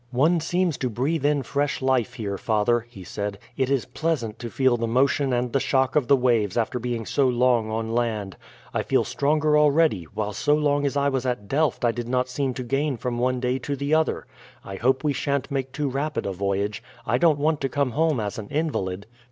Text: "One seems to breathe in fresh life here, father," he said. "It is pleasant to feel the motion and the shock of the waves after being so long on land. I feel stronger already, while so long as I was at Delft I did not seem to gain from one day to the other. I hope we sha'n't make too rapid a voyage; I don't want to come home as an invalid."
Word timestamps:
"One 0.09 0.39
seems 0.39 0.79
to 0.79 0.89
breathe 0.89 1.23
in 1.27 1.43
fresh 1.43 1.79
life 1.79 2.15
here, 2.15 2.35
father," 2.39 2.87
he 2.89 3.03
said. 3.03 3.37
"It 3.55 3.69
is 3.69 3.85
pleasant 3.85 4.39
to 4.39 4.49
feel 4.49 4.75
the 4.75 4.87
motion 4.87 5.31
and 5.31 5.53
the 5.53 5.59
shock 5.59 5.95
of 5.95 6.07
the 6.07 6.15
waves 6.15 6.57
after 6.57 6.79
being 6.79 7.05
so 7.05 7.27
long 7.27 7.69
on 7.69 7.91
land. 7.93 8.35
I 8.73 8.81
feel 8.81 9.03
stronger 9.03 9.55
already, 9.55 10.05
while 10.05 10.33
so 10.33 10.55
long 10.55 10.87
as 10.87 10.97
I 10.97 11.09
was 11.09 11.27
at 11.27 11.47
Delft 11.47 11.85
I 11.85 11.91
did 11.91 12.07
not 12.09 12.29
seem 12.29 12.55
to 12.55 12.63
gain 12.63 12.97
from 12.97 13.19
one 13.19 13.39
day 13.39 13.59
to 13.59 13.75
the 13.75 13.93
other. 13.93 14.25
I 14.65 14.77
hope 14.77 15.03
we 15.03 15.13
sha'n't 15.13 15.51
make 15.51 15.71
too 15.71 15.87
rapid 15.87 16.25
a 16.25 16.31
voyage; 16.31 16.81
I 17.05 17.19
don't 17.19 17.37
want 17.37 17.61
to 17.61 17.69
come 17.69 17.91
home 17.91 18.19
as 18.19 18.39
an 18.39 18.47
invalid." 18.49 19.05